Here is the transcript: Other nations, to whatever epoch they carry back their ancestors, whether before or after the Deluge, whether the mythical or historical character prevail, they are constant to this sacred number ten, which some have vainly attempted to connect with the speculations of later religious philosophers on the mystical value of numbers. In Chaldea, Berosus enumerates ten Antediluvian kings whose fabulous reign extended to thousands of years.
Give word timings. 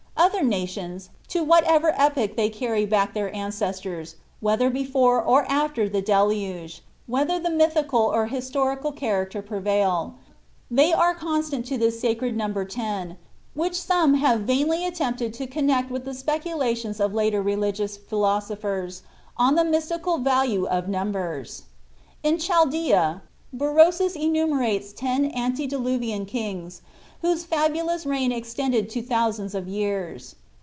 Other 0.17 0.43
nations, 0.43 1.09
to 1.29 1.43
whatever 1.43 1.95
epoch 1.97 2.35
they 2.35 2.49
carry 2.51 2.85
back 2.85 3.15
their 3.15 3.35
ancestors, 3.35 4.17
whether 4.39 4.69
before 4.69 5.19
or 5.19 5.49
after 5.51 5.89
the 5.89 6.01
Deluge, 6.01 6.83
whether 7.07 7.39
the 7.39 7.49
mythical 7.49 8.01
or 8.01 8.27
historical 8.27 8.91
character 8.91 9.41
prevail, 9.41 10.13
they 10.69 10.93
are 10.93 11.15
constant 11.15 11.65
to 11.67 11.77
this 11.77 11.99
sacred 11.99 12.37
number 12.37 12.65
ten, 12.65 13.17
which 13.55 13.73
some 13.73 14.13
have 14.13 14.41
vainly 14.41 14.85
attempted 14.85 15.33
to 15.33 15.47
connect 15.47 15.89
with 15.89 16.05
the 16.05 16.13
speculations 16.13 16.99
of 16.99 17.15
later 17.15 17.41
religious 17.41 17.97
philosophers 17.97 19.01
on 19.37 19.55
the 19.55 19.63
mystical 19.65 20.19
value 20.19 20.67
of 20.67 20.87
numbers. 20.87 21.63
In 22.21 22.37
Chaldea, 22.37 23.23
Berosus 23.53 24.15
enumerates 24.15 24.93
ten 24.93 25.25
Antediluvian 25.35 26.25
kings 26.27 26.83
whose 27.21 27.43
fabulous 27.45 28.03
reign 28.05 28.31
extended 28.31 28.89
to 28.89 28.99
thousands 29.01 29.53
of 29.53 29.67
years. 29.67 30.33